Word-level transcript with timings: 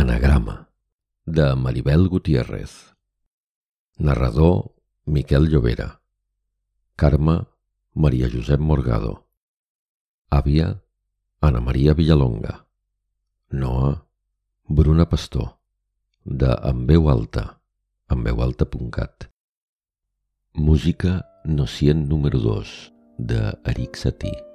Anagrama, 0.00 0.70
de 1.26 1.54
Maribel 1.54 2.08
Gutiérrez. 2.08 2.96
Narrador, 3.98 4.72
Miquel 5.04 5.50
Llobera. 5.50 6.00
Carme, 6.96 7.46
Maria 7.92 8.30
Josep 8.32 8.58
Morgado. 8.60 9.28
Àvia, 10.30 10.82
Ana 11.42 11.60
Maria 11.60 11.92
Villalonga. 11.92 12.66
Noa, 13.50 14.06
Bruna 14.64 15.06
Pastor. 15.06 15.58
De 16.24 16.48
En 16.48 16.86
veu 16.86 17.10
alta, 17.10 17.60
enveualta.cat. 18.08 19.28
Música 20.54 21.26
Nocient 21.44 22.08
número 22.08 22.38
2, 22.38 22.92
de 23.18 23.58
Eric 23.64 23.96
Satie. 23.96 24.49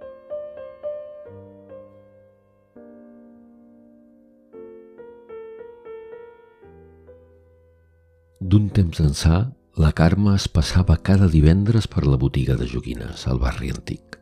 D'un 8.45 8.67
temps 8.69 8.99
ençà, 9.01 9.37
la 9.81 9.89
Carme 9.97 10.35
es 10.37 10.43
passava 10.55 10.99
cada 11.07 11.25
divendres 11.33 11.87
per 11.89 12.04
la 12.05 12.17
botiga 12.21 12.54
de 12.59 12.68
joguines 12.69 13.23
al 13.31 13.39
barri 13.41 13.71
antic. 13.73 14.19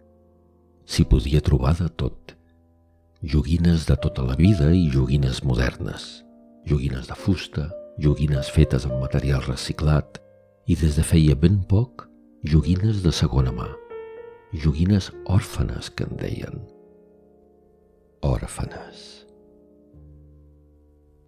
S'hi 0.87 1.03
podia 1.11 1.41
trobar 1.43 1.73
de 1.75 1.89
tot. 2.01 2.31
Joguines 3.33 3.83
de 3.89 3.97
tota 4.05 4.23
la 4.23 4.37
vida 4.39 4.69
i 4.71 4.85
joguines 4.93 5.41
modernes. 5.43 6.05
Joguines 6.71 7.09
de 7.09 7.17
fusta, 7.19 7.65
joguines 8.05 8.51
fetes 8.55 8.85
amb 8.87 9.01
material 9.01 9.43
reciclat 9.43 10.21
i 10.71 10.79
des 10.79 10.95
de 10.95 11.03
feia 11.03 11.35
ben 11.35 11.59
poc, 11.67 12.07
joguines 12.47 13.03
de 13.03 13.11
segona 13.11 13.51
mà. 13.51 13.67
Joguines 14.53 15.11
òrfanes, 15.27 15.91
que 15.91 16.07
en 16.07 16.15
deien. 16.23 16.63
Òrfanes. 18.23 19.03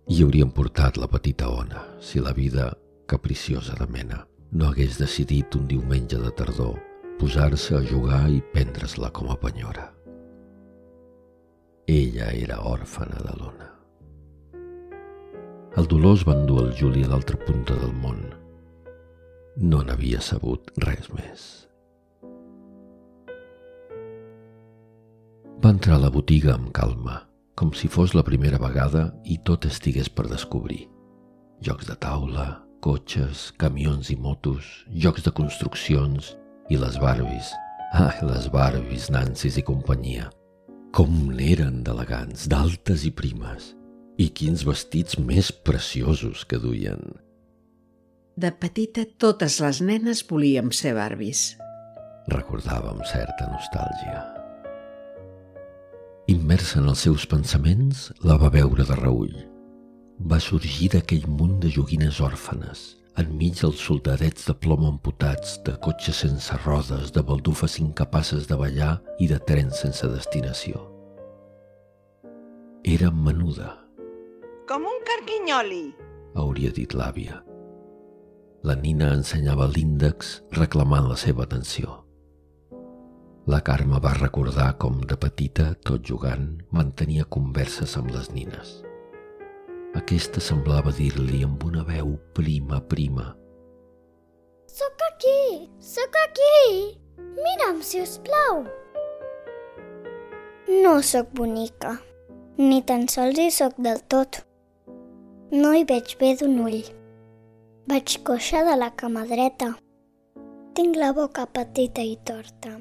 I 0.08 0.24
haurien 0.24 0.56
portat 0.56 0.96
la 1.02 1.12
petita 1.12 1.52
Ona 1.52 1.84
si 2.00 2.24
la 2.24 2.32
vida 2.32 2.72
capriciosa 3.08 3.76
de 3.80 3.88
mena, 3.92 4.26
no 4.52 4.70
hagués 4.70 5.00
decidit 5.00 5.56
un 5.56 5.68
diumenge 5.68 6.20
de 6.22 6.32
tardor 6.32 6.76
posar-se 7.20 7.78
a 7.78 7.84
jugar 7.84 8.26
i 8.32 8.42
prendre-se-la 8.54 9.12
com 9.16 9.30
a 9.32 9.38
penyora. 9.40 9.90
Ella 11.88 12.32
era 12.34 12.60
òrfana 12.66 13.22
de 13.22 13.36
l'Ona. 13.38 13.70
El 15.78 15.88
dolor 15.92 16.18
es 16.18 16.24
va 16.28 16.34
endur 16.40 16.64
el 16.64 16.74
Juli 16.80 17.04
a 17.04 17.12
l'altra 17.12 17.38
punta 17.46 17.76
del 17.78 17.94
món. 17.94 18.24
No 19.60 19.84
n'havia 19.84 20.22
sabut 20.24 20.72
res 20.84 21.12
més. 21.14 21.46
Va 25.64 25.72
entrar 25.72 26.00
a 26.00 26.04
la 26.04 26.12
botiga 26.12 26.56
amb 26.56 26.72
calma, 26.76 27.22
com 27.56 27.72
si 27.74 27.88
fos 27.92 28.16
la 28.16 28.26
primera 28.28 28.60
vegada 28.60 29.08
i 29.24 29.38
tot 29.48 29.68
estigués 29.70 30.10
per 30.12 30.28
descobrir. 30.32 30.86
Jocs 31.64 31.88
de 31.88 31.96
taula, 31.96 32.65
cotxes, 32.86 33.50
camions 33.58 34.12
i 34.14 34.16
motos, 34.20 34.66
jocs 34.94 35.26
de 35.26 35.32
construccions 35.34 36.36
i 36.70 36.78
les 36.78 37.00
Barbies. 37.02 37.50
Ah, 37.96 38.14
les 38.28 38.46
Barbies, 38.54 39.10
Nancy's 39.14 39.58
i 39.58 39.64
companyia. 39.66 40.30
Com 40.94 41.16
n'eren 41.34 41.82
d'elegants, 41.88 42.46
d'altes 42.52 43.08
i 43.10 43.12
primes. 43.12 43.74
I 44.22 44.30
quins 44.30 44.64
vestits 44.68 45.18
més 45.20 45.50
preciosos 45.52 46.46
que 46.48 46.60
duien. 46.62 47.02
De 48.38 48.52
petita, 48.52 49.08
totes 49.18 49.58
les 49.64 49.82
nenes 49.82 50.22
volíem 50.30 50.70
ser 50.76 50.94
Barbies. 50.96 51.56
Recordava 52.32 52.94
amb 52.94 53.04
certa 53.10 53.50
nostàlgia. 53.50 54.22
Immersa 56.32 56.80
en 56.82 56.94
els 56.94 57.04
seus 57.06 57.26
pensaments, 57.30 58.12
la 58.22 58.38
va 58.42 58.54
veure 58.54 58.86
de 58.86 59.02
reull 59.02 59.55
va 60.20 60.40
sorgir 60.40 60.90
d'aquell 60.94 61.26
munt 61.28 61.60
de 61.64 61.70
joguines 61.72 62.22
òrfanes, 62.24 62.84
enmig 63.20 63.60
dels 63.60 63.80
soldadets 63.80 64.48
de 64.48 64.56
plom 64.56 64.86
amputats, 64.88 65.58
de 65.66 65.76
cotxes 65.84 66.24
sense 66.24 66.60
rodes, 66.64 67.12
de 67.12 67.24
baldufes 67.24 67.80
incapaces 67.80 68.48
de 68.48 68.58
ballar 68.60 69.00
i 69.20 69.28
de 69.32 69.40
trens 69.40 69.82
sense 69.84 70.08
destinació. 70.12 70.80
Era 72.86 73.12
menuda. 73.12 73.74
Com 74.70 74.86
un 74.86 75.04
carquinyoli, 75.08 75.84
hauria 76.36 76.72
dit 76.72 76.94
l'àvia. 76.94 77.42
La 78.66 78.76
nina 78.76 79.12
ensenyava 79.14 79.68
l'índex 79.70 80.40
reclamant 80.58 81.10
la 81.10 81.18
seva 81.22 81.46
atenció. 81.46 82.02
La 83.46 83.60
Carme 83.62 84.00
va 84.02 84.16
recordar 84.18 84.72
com 84.82 84.98
de 85.06 85.18
petita, 85.22 85.76
tot 85.86 86.02
jugant, 86.02 86.48
mantenia 86.74 87.28
converses 87.30 87.94
amb 88.00 88.10
les 88.10 88.32
nines. 88.34 88.85
Aquesta 89.96 90.42
semblava 90.44 90.92
dir-li 90.92 91.40
amb 91.48 91.62
una 91.64 91.84
veu 91.88 92.18
prima, 92.36 92.82
prima. 92.92 93.30
Sóc 94.68 95.04
aquí! 95.08 95.70
Sóc 95.80 96.18
aquí! 96.26 96.98
Mira'm, 97.18 97.80
si 97.80 98.02
us 98.04 98.18
plau! 98.26 98.66
No 100.84 101.00
sóc 101.02 101.32
bonica. 101.32 101.96
Ni 102.58 102.82
tan 102.84 103.08
sols 103.08 103.40
hi 103.40 103.48
sóc 103.52 103.80
del 103.80 104.02
tot. 104.12 104.42
No 105.56 105.72
hi 105.72 105.88
veig 105.88 106.18
bé 106.20 106.34
d'un 106.40 106.60
ull. 106.66 106.84
Vaig 107.88 108.18
coixa 108.28 108.66
de 108.68 108.76
la 108.76 108.92
cama 109.00 109.24
dreta. 109.30 109.76
Tinc 110.76 111.00
la 111.00 111.14
boca 111.16 111.46
petita 111.48 112.04
i 112.04 112.18
torta. 112.28 112.76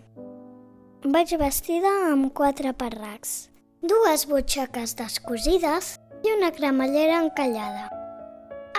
Vaig 1.05 1.35
vestida 1.39 1.91
amb 2.11 2.33
quatre 2.35 2.73
parracs, 2.75 3.35
dues 3.85 4.25
butxaques 4.31 4.97
descosides 4.99 5.99
i 6.25 6.33
una 6.33 6.51
cremallera 6.51 7.21
encallada. 7.23 7.89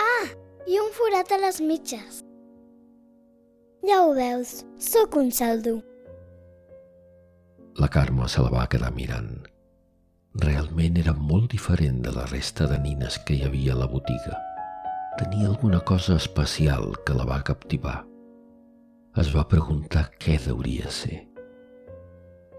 Ah, 0.02 0.30
i 0.66 0.80
un 0.82 0.90
forat 0.98 1.32
a 1.32 1.38
les 1.38 1.60
mitges. 1.62 2.24
Ja 3.86 4.02
ho 4.02 4.16
veus, 4.18 4.64
sóc 4.82 5.16
un 5.22 5.30
saldo. 5.32 5.78
La 7.78 7.90
Carme 7.92 8.28
se 8.32 8.42
la 8.42 8.50
va 8.50 8.66
quedar 8.72 8.90
mirant. 8.96 9.46
Realment 10.42 10.98
era 11.00 11.14
molt 11.14 11.52
diferent 11.54 12.02
de 12.04 12.12
la 12.16 12.26
resta 12.32 12.66
de 12.72 12.80
nines 12.82 13.20
que 13.28 13.38
hi 13.38 13.46
havia 13.46 13.76
a 13.76 13.80
la 13.84 13.88
botiga. 13.92 14.40
Tenia 15.20 15.48
alguna 15.48 15.80
cosa 15.80 16.18
especial 16.18 16.98
que 17.06 17.14
la 17.14 17.28
va 17.30 17.44
captivar. 17.48 18.02
Es 19.16 19.30
va 19.32 19.46
preguntar 19.48 20.10
què 20.20 20.36
deuria 20.44 20.90
ser. 20.92 21.22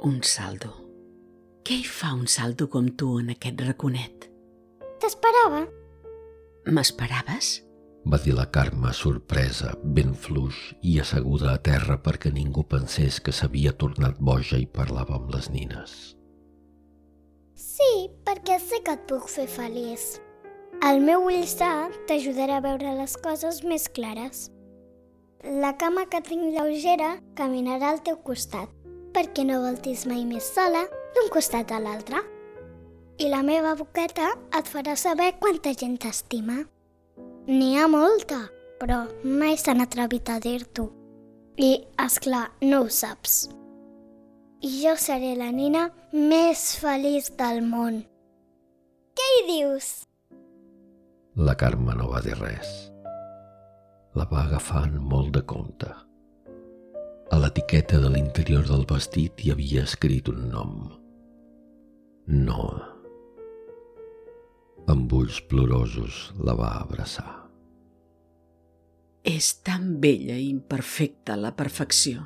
Un 0.09 0.23
saldo. 0.23 0.71
Què 1.67 1.83
hi 1.83 1.85
fa 1.85 2.15
un 2.15 2.25
saldo 2.31 2.71
com 2.73 2.89
tu 2.97 3.19
en 3.21 3.35
aquest 3.35 3.61
raconet? 3.67 4.16
T'esperava. 5.47 5.67
M'esperaves? 6.67 7.63
va 8.07 8.19
dir 8.23 8.33
la 8.35 8.47
Carme 8.55 8.93
sorpresa, 8.95 9.73
ben 9.83 10.13
fluix 10.15 10.57
i 10.83 10.97
asseguda 11.03 11.53
a 11.53 11.59
terra 11.59 11.97
perquè 12.03 12.31
ningú 12.35 12.63
pensés 12.71 13.19
que 13.19 13.35
s'havia 13.35 13.73
tornat 13.75 14.19
boja 14.19 14.59
i 14.63 14.67
parlava 14.67 15.17
amb 15.17 15.33
les 15.35 15.49
nines. 15.51 15.95
Sí, 17.55 17.91
perquè 18.27 18.61
sé 18.63 18.79
que 18.87 18.95
et 18.95 19.07
puc 19.11 19.27
fer 19.31 19.49
feliç. 19.51 20.21
El 20.87 21.03
meu 21.03 21.27
ull 21.27 21.47
sa 21.51 21.89
t'ajudarà 22.07 22.61
a 22.61 22.67
veure 22.67 22.95
les 23.01 23.17
coses 23.23 23.63
més 23.63 23.89
clares. 23.89 24.47
La 25.63 25.75
cama 25.79 26.07
que 26.11 26.23
tinc 26.23 26.55
lleugera 26.55 27.17
caminarà 27.39 27.91
al 27.91 28.03
teu 28.07 28.23
costat, 28.23 28.71
perquè 29.15 29.47
no 29.47 29.63
voltis 29.67 30.07
mai 30.07 30.23
més 30.27 30.47
sola 30.59 30.87
d'un 31.15 31.31
costat 31.35 31.75
a 31.75 31.83
l'altre. 31.83 32.23
I 33.17 33.31
la 33.33 33.41
meva 33.41 33.73
boqueta 33.73 34.35
et 34.59 34.67
farà 34.69 34.93
saber 35.01 35.31
quanta 35.41 35.71
gent 35.73 35.97
t'estima. 36.03 36.59
N'hi 37.49 37.77
ha 37.81 37.87
molta, 37.89 38.43
però 38.77 39.07
mai 39.25 39.57
s'han 39.57 39.81
atrevit 39.81 40.29
a 40.29 40.37
dir-t'ho. 40.43 40.85
I, 41.57 41.71
és 42.05 42.19
clar, 42.21 42.51
no 42.69 42.83
ho 42.85 42.91
saps. 42.93 43.47
I 44.61 44.73
jo 44.83 44.93
seré 45.01 45.33
la 45.39 45.49
nina 45.49 45.87
més 46.13 46.65
feliç 46.77 47.31
del 47.39 47.63
món. 47.65 48.03
Què 49.17 49.29
hi 49.33 49.47
dius? 49.49 49.89
La 51.41 51.55
Carme 51.57 51.97
no 51.97 52.11
va 52.11 52.21
dir 52.25 52.37
res. 52.37 52.75
La 54.17 54.27
va 54.29 54.43
agafant 54.45 54.99
molt 55.01 55.33
de 55.39 55.45
compte. 55.55 55.89
A 57.33 57.41
l'etiqueta 57.41 58.03
de 58.03 58.13
l'interior 58.13 58.69
del 58.69 58.85
vestit 58.93 59.41
hi 59.41 59.55
havia 59.57 59.87
escrit 59.89 60.29
un 60.33 60.45
nom. 60.53 60.77
Noah 62.27 62.96
amb 64.87 65.13
ulls 65.13 65.41
plorosos 65.51 66.31
la 66.47 66.55
va 66.59 66.71
abraçar. 66.83 67.33
És 69.27 69.51
tan 69.67 69.97
bella 70.03 70.37
i 70.39 70.49
imperfecta 70.53 71.35
la 71.35 71.51
perfecció. 71.59 72.23